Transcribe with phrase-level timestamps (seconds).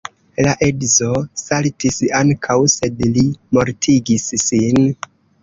[0.45, 1.09] La edzo
[1.41, 3.27] saltis ankaŭ, sed li
[3.59, 4.83] mortigis sin.